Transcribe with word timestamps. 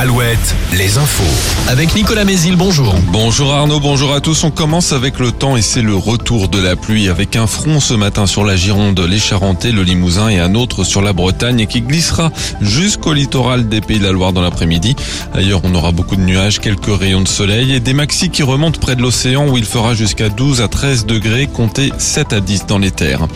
Alouette, 0.00 0.54
les 0.74 0.96
infos. 0.96 1.24
Avec 1.68 1.92
Nicolas 1.96 2.24
Mézil, 2.24 2.54
bonjour. 2.54 2.94
Bonjour 3.10 3.52
Arnaud, 3.52 3.80
bonjour 3.80 4.14
à 4.14 4.20
tous. 4.20 4.44
On 4.44 4.52
commence 4.52 4.92
avec 4.92 5.18
le 5.18 5.32
temps 5.32 5.56
et 5.56 5.60
c'est 5.60 5.82
le 5.82 5.96
retour 5.96 6.48
de 6.48 6.60
la 6.60 6.76
pluie 6.76 7.08
avec 7.08 7.34
un 7.34 7.48
front 7.48 7.80
ce 7.80 7.94
matin 7.94 8.28
sur 8.28 8.44
la 8.44 8.54
Gironde, 8.54 9.00
les 9.00 9.18
Charentais, 9.18 9.72
le 9.72 9.82
Limousin 9.82 10.28
et 10.28 10.38
un 10.38 10.54
autre 10.54 10.84
sur 10.84 11.02
la 11.02 11.12
Bretagne 11.12 11.66
qui 11.66 11.80
glissera 11.80 12.30
jusqu'au 12.60 13.12
littoral 13.12 13.68
des 13.68 13.80
Pays 13.80 13.98
de 13.98 14.04
la 14.04 14.12
Loire 14.12 14.32
dans 14.32 14.40
l'après-midi. 14.40 14.94
Ailleurs, 15.34 15.62
on 15.64 15.74
aura 15.74 15.90
beaucoup 15.90 16.14
de 16.14 16.22
nuages, 16.22 16.60
quelques 16.60 16.96
rayons 16.96 17.22
de 17.22 17.28
soleil 17.28 17.74
et 17.74 17.80
des 17.80 17.92
maxis 17.92 18.30
qui 18.30 18.44
remontent 18.44 18.78
près 18.78 18.94
de 18.94 19.02
l'océan 19.02 19.48
où 19.48 19.58
il 19.58 19.64
fera 19.64 19.94
jusqu'à 19.94 20.28
12 20.28 20.60
à 20.60 20.68
13 20.68 21.06
degrés, 21.06 21.48
comptez 21.48 21.92
7 21.98 22.34
à 22.34 22.40
10 22.40 22.66
dans 22.66 22.78
les 22.78 22.92
terres. 22.92 23.26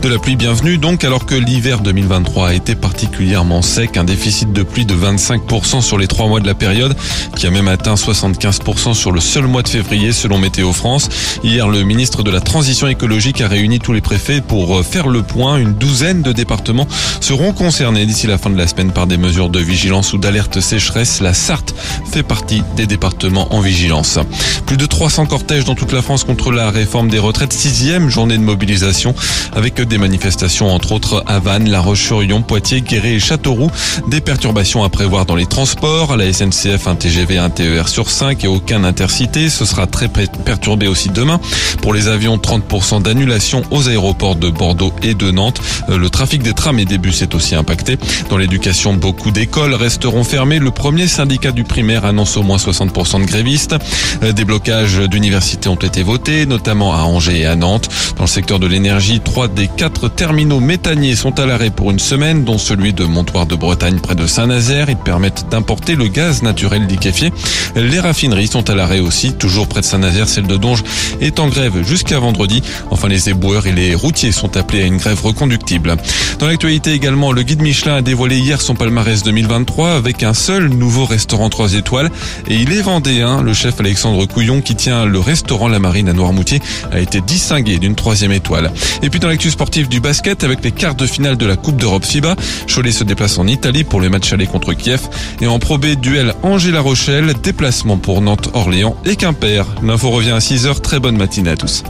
De 0.00 0.08
la 0.08 0.18
pluie 0.18 0.36
bienvenue 0.36 0.78
donc 0.78 1.04
alors 1.04 1.26
que 1.26 1.34
l'hiver 1.34 1.80
2023 1.80 2.48
a 2.48 2.54
été 2.54 2.74
particulièrement 2.74 3.60
sec, 3.60 3.98
un 3.98 4.04
déficit 4.04 4.50
de 4.50 4.62
pluie 4.62 4.86
de 4.86 4.94
25% 4.94 5.82
sur 5.82 5.98
les 5.98 6.05
trois 6.06 6.26
mois 6.26 6.40
de 6.40 6.46
la 6.46 6.54
période, 6.54 6.96
qui 7.36 7.46
a 7.46 7.50
même 7.50 7.68
atteint 7.68 7.94
75% 7.94 8.94
sur 8.94 9.12
le 9.12 9.20
seul 9.20 9.46
mois 9.46 9.62
de 9.62 9.68
février 9.68 10.12
selon 10.12 10.38
Météo 10.38 10.72
France. 10.72 11.08
Hier, 11.42 11.68
le 11.68 11.82
ministre 11.82 12.22
de 12.22 12.30
la 12.30 12.40
Transition 12.40 12.88
écologique 12.88 13.40
a 13.40 13.48
réuni 13.48 13.78
tous 13.78 13.92
les 13.92 14.00
préfets 14.00 14.40
pour 14.40 14.78
euh, 14.78 14.82
faire 14.82 15.08
le 15.08 15.22
point. 15.22 15.58
Une 15.58 15.74
douzaine 15.74 16.22
de 16.22 16.32
départements 16.32 16.86
seront 17.20 17.52
concernés 17.52 18.06
d'ici 18.06 18.26
la 18.26 18.38
fin 18.38 18.50
de 18.50 18.56
la 18.56 18.66
semaine 18.66 18.92
par 18.92 19.06
des 19.06 19.16
mesures 19.16 19.48
de 19.48 19.58
vigilance 19.58 20.12
ou 20.12 20.18
d'alerte 20.18 20.60
sécheresse. 20.60 21.20
La 21.20 21.34
Sarthe 21.34 21.74
fait 22.10 22.22
partie 22.22 22.62
des 22.76 22.86
départements 22.86 23.54
en 23.54 23.60
vigilance. 23.60 24.18
Plus 24.66 24.76
de 24.76 24.86
300 24.86 25.26
cortèges 25.26 25.64
dans 25.64 25.74
toute 25.74 25.92
la 25.92 26.02
France 26.02 26.24
contre 26.24 26.52
la 26.52 26.70
réforme 26.70 27.08
des 27.08 27.18
retraites. 27.18 27.52
Sixième 27.52 28.08
journée 28.08 28.36
de 28.36 28.42
mobilisation 28.42 29.14
avec 29.54 29.80
des 29.80 29.98
manifestations 29.98 30.68
entre 30.68 30.92
autres 30.92 31.24
à 31.26 31.38
Vannes, 31.38 31.68
La 31.68 31.80
Roche-sur-Yon, 31.80 32.42
Poitiers, 32.42 32.80
Guéret 32.80 33.14
et 33.14 33.20
Châteauroux. 33.20 33.70
Des 34.08 34.20
perturbations 34.20 34.84
à 34.84 34.88
prévoir 34.88 35.26
dans 35.26 35.36
les 35.36 35.46
transports 35.46 35.95
à 35.96 36.16
la 36.16 36.30
SNCF, 36.30 36.88
un 36.88 36.94
TGV, 36.94 37.38
un 37.38 37.48
TER 37.48 37.88
sur 37.88 38.10
5 38.10 38.44
et 38.44 38.46
aucun 38.46 38.84
intercité. 38.84 39.48
Ce 39.48 39.64
sera 39.64 39.86
très 39.86 40.08
perturbé 40.08 40.88
aussi 40.88 41.08
demain. 41.08 41.40
Pour 41.80 41.94
les 41.94 42.08
avions, 42.08 42.36
30% 42.36 43.02
d'annulation 43.02 43.62
aux 43.70 43.88
aéroports 43.88 44.36
de 44.36 44.50
Bordeaux 44.50 44.92
et 45.02 45.14
de 45.14 45.30
Nantes. 45.30 45.60
Euh, 45.88 45.96
le 45.96 46.10
trafic 46.10 46.42
des 46.42 46.52
trams 46.52 46.78
et 46.78 46.84
des 46.84 46.98
bus 46.98 47.22
est 47.22 47.34
aussi 47.34 47.54
impacté. 47.54 47.96
Dans 48.28 48.36
l'éducation, 48.36 48.92
beaucoup 48.92 49.30
d'écoles 49.30 49.74
resteront 49.74 50.22
fermées. 50.22 50.58
Le 50.58 50.70
premier 50.70 51.08
syndicat 51.08 51.50
du 51.50 51.64
primaire 51.64 52.04
annonce 52.04 52.36
au 52.36 52.42
moins 52.42 52.58
60% 52.58 53.22
de 53.22 53.26
grévistes. 53.26 53.74
Euh, 54.22 54.32
des 54.32 54.44
blocages 54.44 54.98
d'universités 54.98 55.70
ont 55.70 55.76
été 55.76 56.02
votés, 56.02 56.44
notamment 56.44 56.94
à 56.94 56.98
Angers 57.04 57.40
et 57.40 57.46
à 57.46 57.56
Nantes. 57.56 57.88
Dans 58.16 58.24
le 58.24 58.28
secteur 58.28 58.58
de 58.58 58.66
l'énergie, 58.66 59.20
trois 59.20 59.48
des 59.48 59.66
quatre 59.66 60.08
terminaux 60.08 60.60
méthaniers 60.60 61.16
sont 61.16 61.40
à 61.40 61.46
l'arrêt 61.46 61.70
pour 61.70 61.90
une 61.90 61.98
semaine, 61.98 62.44
dont 62.44 62.58
celui 62.58 62.92
de 62.92 63.04
Montoire 63.04 63.46
de 63.46 63.56
Bretagne 63.56 63.98
près 63.98 64.14
de 64.14 64.26
Saint-Nazaire. 64.26 64.90
Ils 64.90 64.96
permettent 64.96 65.46
d'importer 65.50 65.85
le 65.94 66.08
gaz 66.08 66.42
naturel 66.42 66.86
liquéfié. 66.86 67.32
Les 67.76 68.00
raffineries 68.00 68.48
sont 68.48 68.68
à 68.70 68.74
l'arrêt 68.74 69.00
aussi, 69.00 69.32
toujours 69.34 69.68
près 69.68 69.80
de 69.80 69.86
Saint-Nazaire, 69.86 70.28
celle 70.28 70.46
de 70.46 70.56
Donge 70.56 70.82
est 71.20 71.38
en 71.38 71.48
grève 71.48 71.86
jusqu'à 71.86 72.18
vendredi. 72.18 72.62
Enfin, 72.90 73.08
les 73.08 73.28
éboueurs 73.28 73.66
et 73.66 73.72
les 73.72 73.94
routiers 73.94 74.32
sont 74.32 74.56
appelés 74.56 74.82
à 74.82 74.86
une 74.86 74.96
grève 74.96 75.20
reconductible. 75.20 75.96
Dans 76.38 76.48
l'actualité 76.48 76.92
également, 76.92 77.32
le 77.32 77.42
guide 77.42 77.62
Michelin 77.62 77.96
a 77.96 78.02
dévoilé 78.02 78.38
hier 78.38 78.60
son 78.60 78.74
palmarès 78.74 79.22
2023 79.22 79.92
avec 79.92 80.22
un 80.22 80.34
seul 80.34 80.68
nouveau 80.68 81.04
restaurant 81.04 81.48
3 81.48 81.74
étoiles 81.74 82.10
et 82.48 82.54
il 82.54 82.72
est 82.72 82.82
vendéen. 82.82 83.42
Le 83.42 83.52
chef 83.52 83.80
Alexandre 83.80 84.26
Couillon 84.26 84.60
qui 84.60 84.74
tient 84.74 85.04
le 85.04 85.20
restaurant 85.20 85.68
La 85.68 85.78
Marine 85.78 86.08
à 86.08 86.12
Noirmoutier 86.12 86.60
a 86.90 87.00
été 87.00 87.20
distingué 87.20 87.78
d'une 87.78 87.94
troisième 87.94 88.32
étoile. 88.32 88.72
Et 89.02 89.10
puis 89.10 89.20
dans 89.20 89.28
l'actu 89.28 89.50
sportif 89.50 89.88
du 89.88 90.00
basket 90.00 90.44
avec 90.44 90.64
les 90.64 90.72
quarts 90.72 90.94
de 90.94 91.06
finale 91.06 91.36
de 91.36 91.46
la 91.46 91.56
Coupe 91.56 91.76
d'Europe 91.76 92.04
FIBA, 92.04 92.36
Cholet 92.66 92.92
se 92.92 93.04
déplace 93.04 93.38
en 93.38 93.46
Italie 93.46 93.84
pour 93.84 94.00
le 94.00 94.08
match 94.08 94.32
aller 94.32 94.46
contre 94.46 94.72
Kiev 94.72 95.08
et 95.40 95.46
en 95.46 95.58
Pro 95.58 95.75
duel 95.78 96.34
Angers-La 96.42 96.80
Rochelle, 96.80 97.34
déplacement 97.42 97.98
pour 97.98 98.22
Nantes, 98.22 98.50
Orléans 98.54 98.96
et 99.04 99.16
Quimper. 99.16 99.66
L'info 99.82 100.10
revient 100.10 100.30
à 100.30 100.38
6h, 100.38 100.80
très 100.80 100.98
bonne 100.98 101.16
matinée 101.16 101.50
à 101.50 101.56
tous. 101.56 101.84